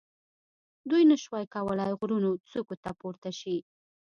دوی 0.89 1.03
نه 1.11 1.15
شوای 1.23 1.45
کولای 1.55 1.91
غرونو 1.99 2.31
څوکو 2.49 2.75
ته 2.83 2.91
پورته 2.99 3.29
شي. 3.39 3.57